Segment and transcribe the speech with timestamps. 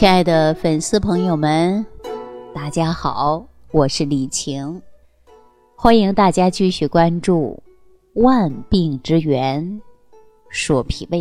[0.00, 1.84] 亲爱的粉丝朋友们，
[2.54, 4.80] 大家好，我是李晴，
[5.76, 7.62] 欢迎大家继续关注
[8.22, 9.82] 《万病之源
[10.48, 11.18] 说脾胃》。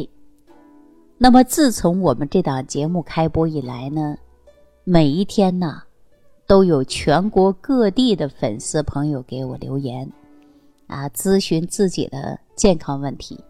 [1.17, 4.15] 那么，自从我们这档节目开播以来呢，
[4.85, 5.83] 每一天呢，
[6.47, 10.09] 都有全国各地的粉丝朋友给我留言，
[10.87, 13.43] 啊，咨询自己的健康问题。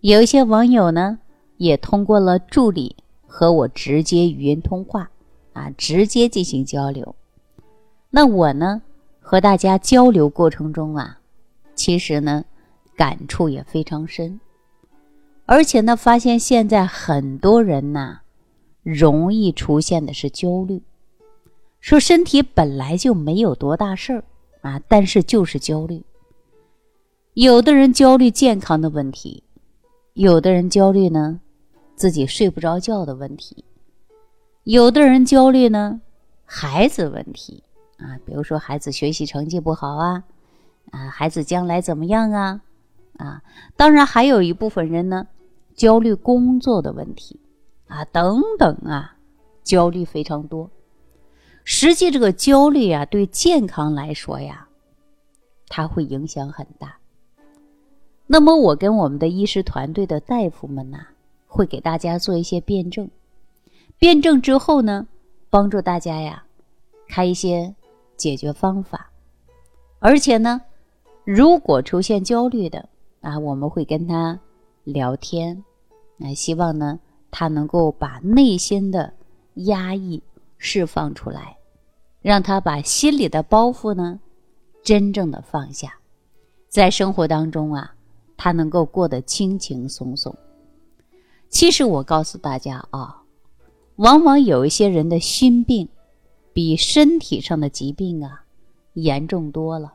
[0.00, 1.18] 有一些网友呢，
[1.58, 2.96] 也通过了助理。
[3.34, 5.10] 和我直接语音通话，
[5.54, 7.14] 啊，直接进行交流。
[8.10, 8.82] 那我呢，
[9.22, 11.18] 和大家交流过程中啊，
[11.74, 12.44] 其实呢，
[12.94, 14.38] 感触也非常深。
[15.46, 18.18] 而且呢，发现现在很多人呐，
[18.82, 20.82] 容易出现的是焦虑，
[21.80, 24.24] 说身体本来就没有多大事儿
[24.60, 26.02] 啊，但是就是焦虑。
[27.32, 29.42] 有的人焦虑健康的问题，
[30.12, 31.40] 有的人焦虑呢。
[32.02, 33.64] 自己睡不着觉的问题，
[34.64, 36.00] 有的人焦虑呢，
[36.44, 37.62] 孩子问题
[37.96, 40.24] 啊，比如说孩子学习成绩不好啊，
[40.90, 42.60] 啊，孩子将来怎么样啊，
[43.18, 43.44] 啊，
[43.76, 45.28] 当然还有一部分人呢，
[45.76, 47.38] 焦虑工作的问题
[47.86, 49.16] 啊，等等啊，
[49.62, 50.68] 焦虑非常多。
[51.62, 54.66] 实际这个焦虑啊，对健康来说呀，
[55.68, 56.96] 它会影响很大。
[58.26, 61.06] 那么我跟我们的医师团队的大夫们呐。
[61.52, 63.10] 会给大家做一些辩证，
[63.98, 65.06] 辩证之后呢，
[65.50, 66.42] 帮助大家呀，
[67.08, 67.74] 开一些
[68.16, 69.10] 解决方法。
[69.98, 70.62] 而且呢，
[71.24, 72.88] 如果出现焦虑的
[73.20, 74.40] 啊，我们会跟他
[74.84, 75.62] 聊天，
[76.20, 76.98] 啊，希望呢
[77.30, 79.12] 他能够把内心的
[79.54, 80.22] 压抑
[80.56, 81.58] 释放出来，
[82.22, 84.18] 让他把心里的包袱呢
[84.82, 85.98] 真正的放下，
[86.70, 87.94] 在生活当中啊，
[88.38, 90.34] 他能够过得轻轻松松。
[91.52, 93.22] 其实我告诉大家啊，
[93.96, 95.86] 往往有一些人的心病，
[96.54, 98.44] 比身体上的疾病啊
[98.94, 99.92] 严重多了。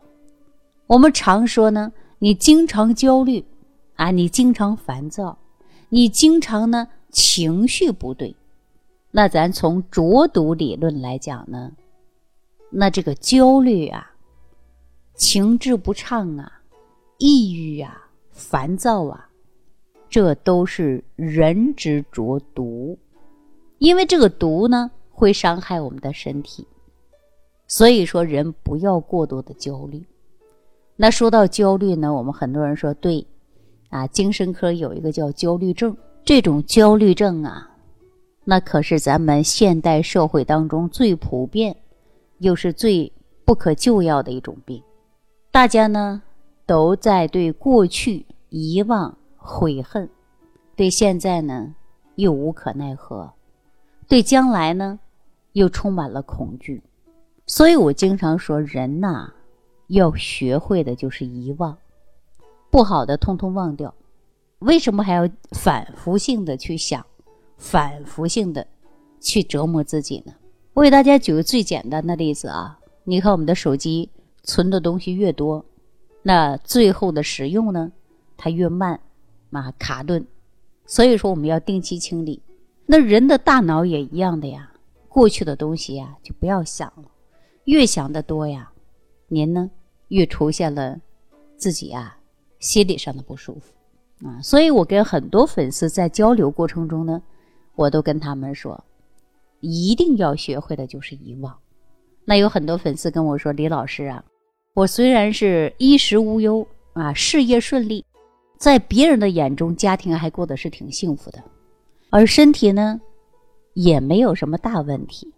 [0.85, 3.43] 我们常说呢，你经常焦虑
[3.95, 5.39] 啊，你经常烦躁，
[5.89, 8.35] 你经常呢情绪不对，
[9.09, 11.71] 那咱从浊毒理论来讲呢，
[12.69, 14.11] 那这个焦虑啊、
[15.15, 16.61] 情志不畅啊、
[17.17, 19.26] 抑郁啊、烦躁啊。
[20.09, 22.97] 这都是人之浊毒，
[23.79, 26.65] 因为这个毒呢会伤害我们的身体，
[27.67, 30.03] 所以说人不要过多的焦虑。
[30.95, 33.25] 那说到焦虑呢，我们很多人说对，
[33.89, 37.69] 啊，精神科有一个叫焦虑症，这种焦虑症啊，
[38.45, 41.75] 那可是咱们现代社会当中最普遍，
[42.39, 43.11] 又是最
[43.45, 44.81] 不可救药的一种病。
[45.51, 46.21] 大家呢
[46.65, 49.15] 都在对过去遗忘。
[49.47, 50.09] 悔恨，
[50.75, 51.73] 对现在呢
[52.15, 53.31] 又无可奈何，
[54.05, 54.99] 对将来呢
[55.53, 56.83] 又充满了恐惧，
[57.45, 59.31] 所以我经常说，人呐
[59.87, 61.77] 要学会的就是遗忘，
[62.69, 63.93] 不好的通通忘掉。
[64.59, 67.05] 为什么还要反复性的去想，
[67.57, 68.67] 反复性的
[69.21, 70.33] 去折磨自己呢？
[70.73, 74.09] 我给大家举个最简单的例子啊，你看我们的手机
[74.43, 75.63] 存的东西越多，
[76.21, 77.93] 那最后的使用呢，
[78.35, 78.99] 它越慢。
[79.51, 80.25] 啊，卡顿，
[80.85, 82.41] 所以说我们要定期清理。
[82.85, 84.71] 那人的大脑也一样的呀，
[85.09, 87.03] 过去的东西呀就不要想了，
[87.65, 88.71] 越想的多呀，
[89.27, 89.69] 您呢
[90.09, 90.99] 越出现了
[91.57, 92.17] 自己啊
[92.59, 94.41] 心理上的不舒服啊。
[94.41, 97.21] 所以我跟很多粉丝在交流过程中呢，
[97.75, 98.83] 我都跟他们说，
[99.59, 101.57] 一定要学会的就是遗忘。
[102.23, 104.23] 那有很多粉丝跟我说，李老师啊，
[104.73, 108.05] 我虽然是衣食无忧啊，事业顺利。
[108.57, 111.43] 在别人的眼中，家庭还过得是挺幸福的，
[112.09, 112.99] 而身体呢，
[113.73, 115.31] 也没有什么大问题。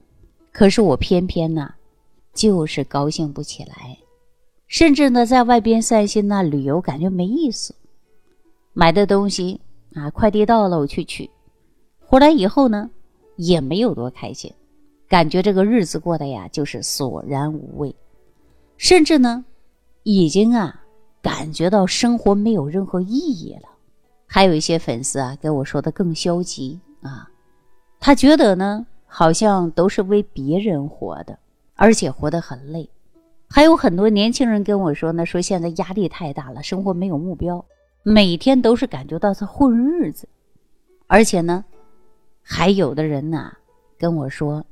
[0.52, 1.74] 可是我偏偏呢，
[2.34, 3.98] 就是高兴不起来，
[4.68, 7.76] 甚至呢，在外边散心呐、旅游，感觉没意思。
[8.74, 9.60] 买的东西
[9.94, 11.30] 啊，快递到了我去取，
[12.00, 12.90] 回来以后呢，
[13.36, 14.52] 也没有多开心，
[15.10, 17.94] 感觉这个日子过得呀，就是索然无味，
[18.78, 19.44] 甚至呢，
[20.04, 20.79] 已经啊。
[21.22, 23.70] 感觉到生活没有任何意义了，
[24.26, 27.30] 还有一些粉丝啊给我说的更消极啊，
[28.00, 31.38] 他觉得呢好像都是为别人活的，
[31.76, 32.90] 而且活得很累。
[33.50, 37.66] 还有很多年轻人跟我说呢，说现在压力太大了，生活没有目标，
[38.04, 40.30] 每天都是感觉到在混日子。
[41.08, 41.66] 而且呢，
[42.44, 43.58] 还有的人呐
[43.98, 44.64] 跟我说，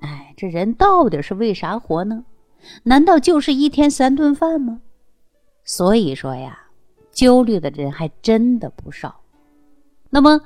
[0.00, 2.24] 哎，这人到底是为啥活呢？
[2.82, 4.82] 难道就是一天三顿饭吗？
[5.70, 6.58] 所以说呀，
[7.12, 9.20] 焦虑的人还真的不少。
[10.08, 10.40] 那么，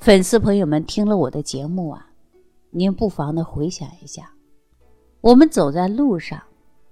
[0.00, 2.10] 粉丝朋友们听了我的节目啊，
[2.70, 4.28] 您不妨的回想一下，
[5.20, 6.42] 我们走在路上，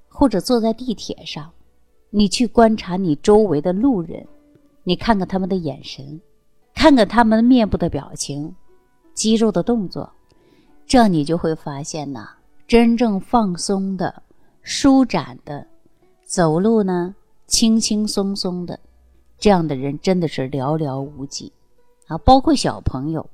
[0.09, 1.51] 或者坐在地铁上，
[2.11, 4.25] 你去观察你周围的路人，
[4.85, 6.21] 你看看他们的眼神，
[6.77, 8.55] 看看他们面部的表情、
[9.15, 10.09] 肌肉的动作，
[10.87, 12.29] 这样你就会发现呐，
[12.69, 14.23] 真正放松的、
[14.63, 15.67] 舒展的，
[16.25, 17.13] 走路呢
[17.55, 18.81] 轻轻松松的，
[19.39, 21.53] 这样的人真的是寥寥无几
[22.09, 22.19] 啊！
[22.19, 23.25] 包括小朋友。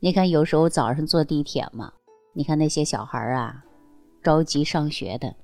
[0.00, 1.90] 你看，有时候早上坐地铁嘛，
[2.34, 3.64] 你看那些小孩啊，
[4.22, 5.34] 着急上学的，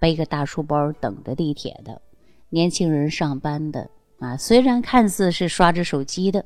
[0.00, 2.02] 背个大书包等着地铁的，
[2.48, 3.88] 年轻人上班的
[4.18, 6.44] 啊，虽然看似是刷着手机的，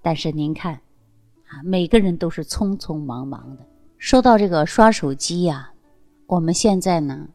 [0.00, 0.72] 但是您看，
[1.48, 3.66] 啊，每个人都是匆匆忙忙的。
[3.98, 5.70] 说到这个刷手机呀，
[6.28, 7.28] 我们现在呢，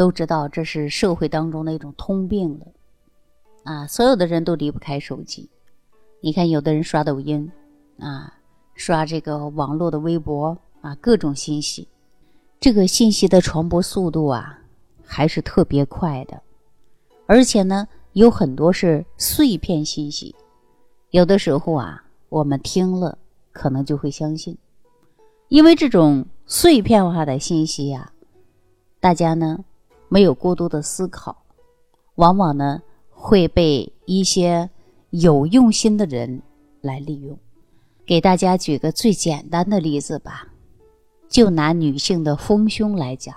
[0.00, 2.66] 都知道这是社会当中的一种通病了，
[3.64, 5.46] 啊，所有的人都离不开手机。
[6.22, 7.52] 你看，有的人刷抖音。
[7.98, 8.32] 啊，
[8.72, 11.86] 刷这个网络的微博啊，各种信息，
[12.58, 14.58] 这个信息的传播速度啊，
[15.04, 16.40] 还是特别快的，
[17.26, 20.34] 而且呢，有很多是碎片信息，
[21.10, 23.18] 有的时候啊，我们听了
[23.52, 24.56] 可能就会相信，
[25.48, 28.10] 因为这种碎片化的信息呀，
[28.98, 29.62] 大家呢
[30.10, 31.44] 没有过多的思考，
[32.16, 34.68] 往往呢会被一些
[35.10, 36.42] 有用心的人
[36.82, 37.38] 来利用。
[38.04, 40.48] 给大家举个最简单的例子吧，
[41.28, 43.36] 就拿女性的丰胸来讲，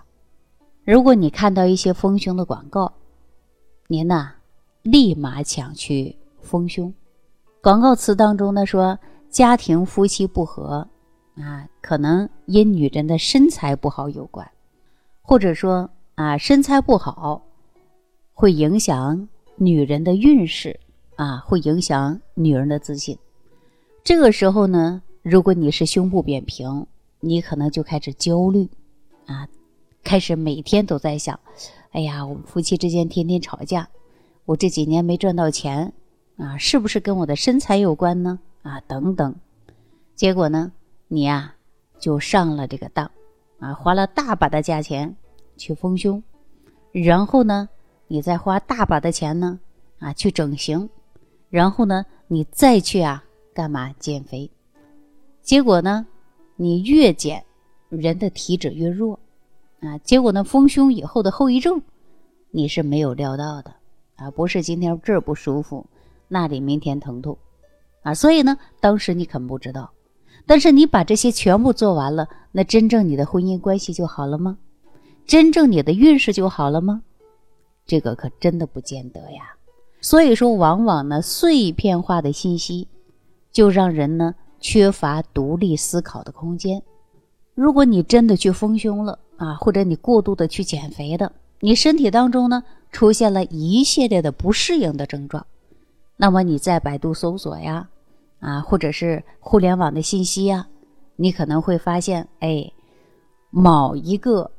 [0.84, 2.92] 如果你看到一些丰胸的广告，
[3.88, 4.34] 您呐
[4.82, 6.92] 立马抢去丰胸。
[7.62, 8.98] 广告词当中呢说
[9.30, 10.88] 家庭夫妻不和
[11.36, 14.50] 啊，可能因女人的身材不好有关，
[15.22, 17.44] 或者说啊身材不好
[18.34, 20.80] 会影响女人的运势
[21.16, 23.18] 啊，会影响女人的自信。
[24.04, 26.86] 这个时候呢，如果你是胸部扁平，
[27.20, 28.68] 你可能就开始焦虑，
[29.28, 29.48] 啊，
[30.04, 31.40] 开始每天都在想，
[31.92, 33.88] 哎呀，我们夫妻之间天天吵架，
[34.46, 35.94] 我这几年没赚到钱，
[36.38, 38.40] 啊，是不是跟我的身材有关呢？
[38.64, 39.36] 啊，等等，
[40.16, 40.72] 结果呢，
[41.08, 41.56] 你呀
[42.00, 43.10] 就上了这个当，
[43.60, 45.16] 啊，花了大把的价钱
[45.58, 46.22] 去丰胸，
[46.92, 47.70] 然后呢，
[48.08, 49.60] 你再花大把的钱呢，
[50.00, 50.90] 啊，去整形，
[51.50, 53.24] 然后呢，你再去啊。
[53.56, 54.50] 干嘛减肥？
[55.44, 56.08] 结果呢？
[56.56, 57.46] 你越减，
[57.90, 59.20] 人的体质越弱
[59.80, 59.96] 啊！
[60.00, 60.44] 结果呢？
[60.44, 61.80] 丰胸以后的后遗症，
[62.50, 63.76] 你是没有料到的
[64.16, 64.32] 啊！
[64.32, 65.86] 不是今天这儿不舒服，
[66.28, 67.38] 那里明天疼痛
[68.02, 68.16] 啊！
[68.16, 69.92] 所以呢，当时你肯不知道，
[70.48, 74.58] 但是你把这些全部做完了，那真正你的婚姻关系就好了吗？
[75.26, 77.02] 真正你的运势就好了吗？
[77.86, 79.56] 这个可真的不见得呀！
[80.02, 82.88] 所以说，往往呢，碎片化的信息。
[83.52, 86.82] 就让人呢缺乏独立思考的空间。
[87.54, 95.46] 如果你真的去丰胸了啊，或者你过度的去减肥的，你身体当中呢出现了一系列的不适应的症状，
[96.18, 97.88] 那么你在百度搜索呀，
[98.40, 100.68] 啊，或者是互联网的信息呀，
[101.16, 102.72] 你可能会发现，哎，
[103.52, 104.50] 某一个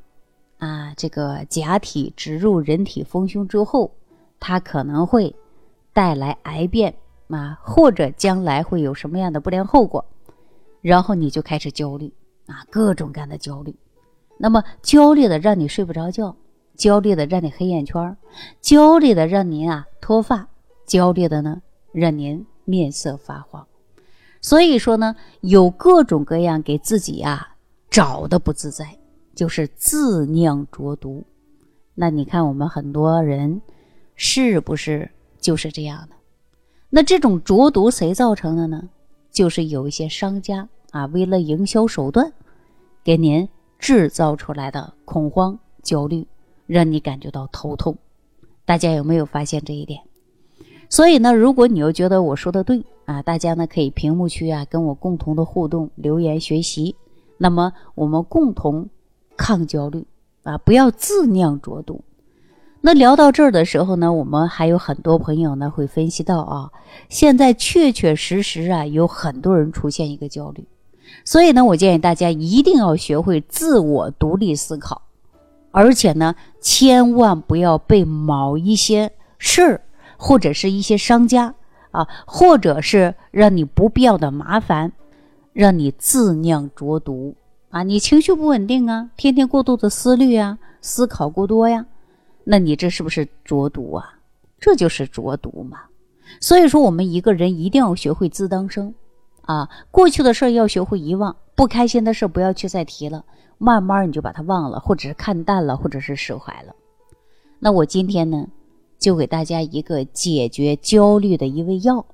[0.64, 3.90] 啊这个假体植入人体丰胸之后，
[4.40, 5.34] 它可能会
[5.92, 6.94] 带来癌变。
[7.28, 10.04] 啊，或者将来会有什么样的不良后果，
[10.82, 12.12] 然后你就开始焦虑
[12.46, 13.74] 啊，各种各样的焦虑。
[14.38, 16.36] 那么焦虑的让你睡不着觉，
[16.76, 18.16] 焦虑的让你黑眼圈，
[18.60, 20.46] 焦虑的让您啊脱发，
[20.86, 23.66] 焦虑的呢让您面色发黄。
[24.40, 27.56] 所以说呢，有各种各样给自己啊
[27.90, 28.96] 找的不自在，
[29.34, 31.24] 就是自酿浊毒。
[31.94, 33.60] 那你看我们很多人
[34.14, 36.16] 是不是就是这样的？
[36.90, 38.88] 那这种浊毒谁造成的呢？
[39.30, 42.32] 就是有一些商家啊，为了营销手段，
[43.02, 43.48] 给您
[43.80, 46.24] 制造出来的恐慌、焦虑，
[46.66, 47.96] 让你感觉到头痛。
[48.64, 50.00] 大家有没有发现这一点？
[50.88, 56.94] 所以呢，如果你又觉得我说的对啊，大家呢可以屏幕区啊跟我共同的互动留言学习。
[57.36, 58.88] 那么我们共同
[59.36, 60.06] 抗焦虑
[60.42, 62.04] 啊，不要自酿浊毒。
[62.80, 66.70] 那聊到这儿的时候呢，我们还有很多朋友呢会分析到啊，
[67.08, 70.66] 现在确确实实啊有很多人出现一个焦虑，
[71.24, 75.00] 所以呢，我建议大家一定要学会自我独立思考，
[75.70, 79.80] 而且呢，千万不要被某一些事儿
[80.18, 81.54] 或者是一些商家
[81.90, 84.92] 啊，或者是让你不必要的麻烦，
[85.54, 87.34] 让你自酿浊毒
[87.74, 91.84] 啊，你情绪不稳定啊，天天过度的思虑啊，思考过多呀。
[92.44, 94.20] 那你这是不是浊毒啊？
[94.60, 95.80] 这就是浊毒嘛。
[96.40, 98.94] 所以说，我们一个人一定要学会自当生，
[99.42, 103.24] 啊，过去的事要学会遗忘，不开心的事不要去再提了，
[103.58, 106.72] 慢慢你就把它忘了，或者是看淡了，或者是释怀了。
[107.58, 108.46] 那我今天呢，
[109.00, 112.06] 就给大家一个解决焦虑的一味药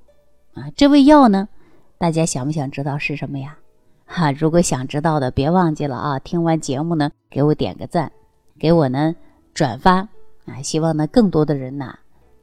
[0.55, 1.50] 啊，这味药呢，
[1.99, 3.59] 大家想不想知道是什么呀？
[4.12, 6.19] 哈，如果想知道的，别忘记了啊！
[6.19, 8.11] 听完节目呢，给我点个赞，
[8.59, 9.14] 给我呢
[9.55, 10.09] 转发
[10.47, 10.61] 啊！
[10.64, 11.97] 希望呢更多的人呐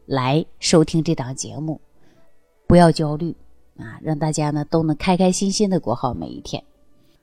[0.05, 1.81] 来收听这档节目，
[2.67, 3.35] 不要焦虑
[3.77, 6.63] 啊，让大家呢都能开开心心的过好每一天。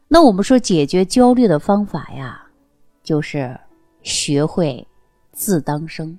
[0.08, 2.46] 那我们说解决焦虑的方法呀，
[3.02, 3.58] 就是
[4.02, 4.86] 学会
[5.32, 6.18] 自当生，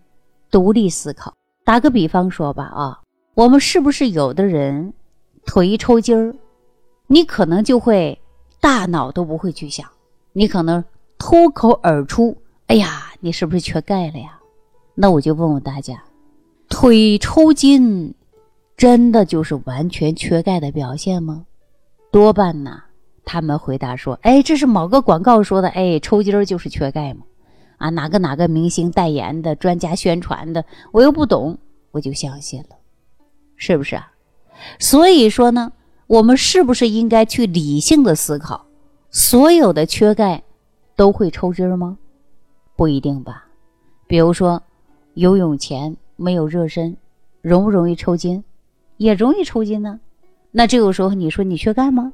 [0.50, 1.32] 独立思考。
[1.63, 3.00] 打个比方说吧啊，
[3.36, 4.91] 我们是不是有的人
[5.46, 6.36] 腿一抽筋儿？
[7.07, 8.19] 你可能就会
[8.59, 9.88] 大脑都不会去想，
[10.33, 10.83] 你可能
[11.17, 12.35] 脱口而出
[12.67, 14.39] ：“哎呀，你是不是缺钙了呀？”
[14.95, 16.03] 那我就问问大家，
[16.67, 18.13] 腿抽筋
[18.75, 21.45] 真的就是完全缺钙的表现吗？
[22.12, 22.81] 多半呢，
[23.24, 27.21] 他们回答说：“哎，这是某个广告说的，哎，抽筋儿就是缺钙嘛。”
[27.77, 31.57] 啊，哪个哪个明星代言的，专家宣传的，我又不懂，
[31.91, 32.69] 我就相信了，
[33.57, 34.12] 是不是啊？
[34.79, 35.71] 所以说呢。
[36.07, 38.65] 我们是不是应该去理性的思考？
[39.09, 40.43] 所有的缺钙
[40.95, 41.97] 都会抽筋吗？
[42.75, 43.47] 不一定吧。
[44.07, 44.62] 比如说，
[45.15, 46.95] 游泳前没有热身，
[47.41, 48.43] 容不容易抽筋？
[48.97, 50.00] 也容易抽筋呢。
[50.51, 52.13] 那这个时候你说你缺钙吗？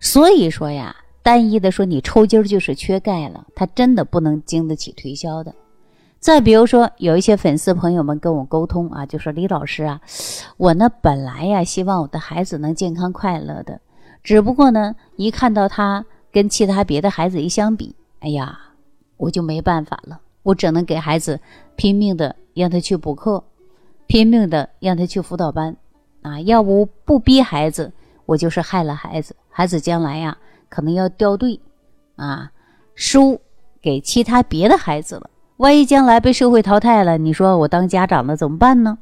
[0.00, 5.54] 所以说呀，单一的说你抽筋就是缺钙了，它真的不能经得起推销的。
[6.20, 10.00] 再比如说，有一些粉丝朋友们跟我沟通啊，就说李老师啊，
[10.56, 13.80] 我呢本来呀希望我的孩子能健康快乐的，
[14.24, 18.58] 只不过呢一看到他跟其他别的孩子一相比，哎呀，
[19.16, 21.40] 我就没办法了，我只能给孩子
[21.76, 23.44] 拼命的让他去补课，
[24.08, 25.76] 拼命的让他去辅导班，
[26.22, 27.92] 啊，要不不逼孩子，
[28.26, 30.36] 我就是害了孩子，孩子将来呀
[30.68, 31.60] 可能要掉队，
[32.16, 32.50] 啊，
[32.96, 33.40] 输
[33.80, 35.30] 给其他别的孩子了。
[35.58, 38.96] 万一将来被社会淘汰了，你说我当家长的怎么办呢？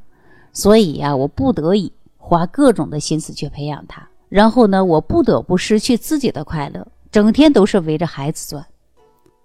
[0.54, 8.66] 所以呀，我不得已花各种的心思去培养他，然后呢，我不得不失去自己的快乐，整天都是围着孩子转。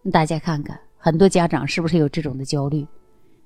[0.09, 2.87] 大家看看，很多家长是不是有这种的焦虑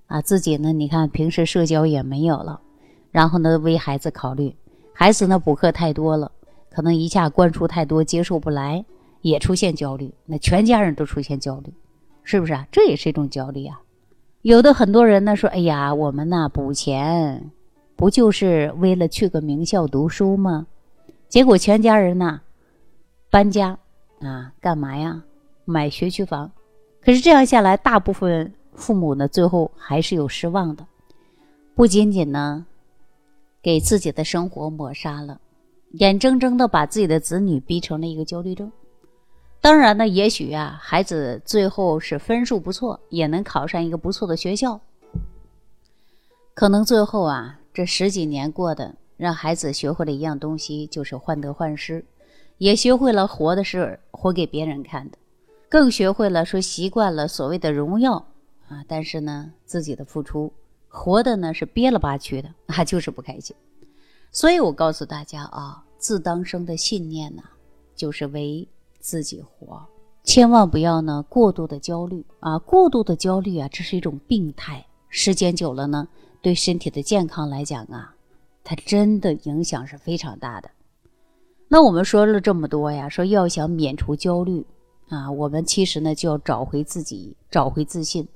[0.05, 0.21] 啊？
[0.21, 2.61] 自己呢，你看平时社交也没有了，
[3.09, 4.55] 然后呢，为孩子考虑，
[4.93, 6.31] 孩子呢补课太多了，
[6.69, 8.85] 可能一下灌输太多，接受不来，
[9.21, 11.73] 也出现焦虑，那全家人都出现焦虑。
[12.25, 12.67] 是不是啊？
[12.71, 13.79] 这也是一种焦虑啊。
[14.41, 17.51] 有的很多人呢说：“哎呀，我们呐补钱，
[17.95, 20.67] 不就是为了去个名校读书吗？”
[21.29, 22.41] 结果全家人呐
[23.29, 23.77] 搬家
[24.19, 25.23] 啊，干嘛呀？
[25.65, 26.51] 买学区房。
[27.01, 30.85] 可是这样下来，大部分父母呢最后还是有失望的。
[31.75, 32.65] 不仅仅呢
[33.61, 35.39] 给自己的生活抹杀了，
[35.93, 38.71] 眼睁睁的把自己的子女逼成了一个焦虑症。
[39.65, 44.79] 当然呢，也许啊，孩子最后是分数不错，也能考上一个不错的学校。
[46.53, 52.05] 可能最后啊，这十几年过的，让孩子学会了一样东西，就是患得患失，
[52.59, 55.17] 也学会了活的是活给别人看的，
[55.67, 58.23] 更学会了说习惯了所谓的荣耀
[58.69, 60.53] 啊，但是呢，自己的付出
[60.87, 63.55] 活的呢是憋了吧屈的啊，就是不开心。
[64.31, 67.41] 所以我告诉大家啊，自当生的信念呢，
[67.95, 68.67] 就是为。
[69.05, 69.85] 自己活，
[70.23, 72.57] 千万不要呢过度的焦虑啊！
[72.57, 76.07] 过度的焦虑啊，这是一种病态，时间久了呢，
[76.41, 78.15] 对身体的健康来讲啊，
[78.63, 80.71] 它真的影响是非常大的。
[81.67, 84.65] 那我们说了这么多呀，说要想免除焦虑
[85.09, 88.27] 啊，我们其实呢就要找回自己，找回自信，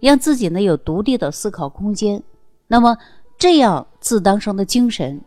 [0.00, 2.20] 让自己呢有独立的思考空间。
[2.66, 2.98] 那么
[3.38, 5.20] 这样自当生的精神，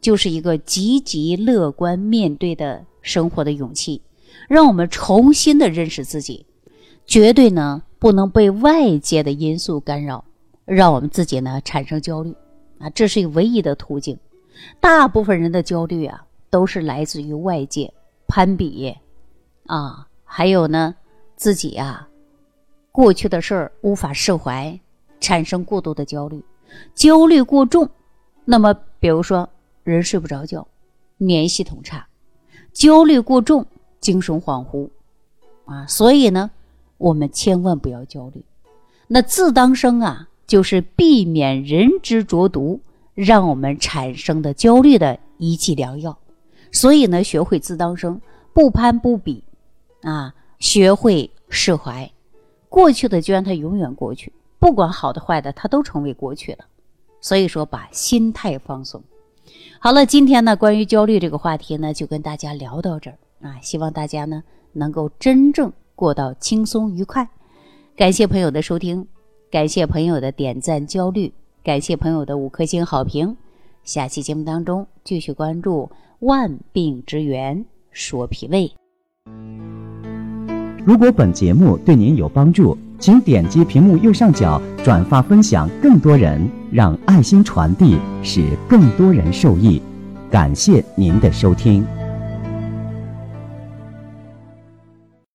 [0.00, 4.00] 就是一个积极乐观面对的生活的勇气。
[4.48, 6.46] 让我们重新的认识自己，
[7.06, 10.24] 绝对呢不能被外界的因素干扰，
[10.64, 12.34] 让我们自己呢产生焦虑
[12.78, 14.18] 啊，这是唯一的途径。
[14.80, 17.92] 大部分人的焦虑啊，都是来自于外界
[18.26, 18.94] 攀比
[19.66, 20.94] 啊，还有呢
[21.36, 22.08] 自己啊
[22.92, 24.78] 过去的事儿无法释怀，
[25.20, 26.42] 产生过度的焦虑，
[26.94, 27.88] 焦虑过重，
[28.44, 29.48] 那么比如说
[29.84, 30.66] 人睡不着觉，
[31.18, 32.06] 免疫系统差，
[32.72, 33.66] 焦虑过重。
[34.00, 34.88] 精神恍惚，
[35.64, 36.50] 啊，所以呢，
[36.98, 38.42] 我们千万不要焦虑。
[39.08, 42.80] 那自当生啊，就是避免人之浊毒，
[43.14, 46.16] 让我们产生的焦虑的一剂良药。
[46.72, 48.20] 所以呢，学会自当生，
[48.52, 49.42] 不攀不比，
[50.02, 52.10] 啊，学会释怀，
[52.68, 56.66] 过去的就让它永远过去，不管好的坏的，它都成为过去了。
[57.20, 59.02] 所以说，把心态放松，
[59.80, 67.28] 好了，今天呢，关于焦虑这个话题呢，就跟大家聊到这儿啊，希望大家呢能够真正过到轻松愉快。
[67.96, 69.06] 感谢朋友的收听，
[69.50, 73.36] 感谢朋友的点赞焦虑，感谢朋友的五颗星好评。
[73.84, 75.88] 下期节目当中继续关注
[76.18, 78.72] 万病之源说脾胃。
[80.84, 89.80] 如果本节目对您有帮助，请点击屏幕右上角转发分享，更多人让爱心传递，使更多人受益。
[90.30, 91.84] 感谢您的收听。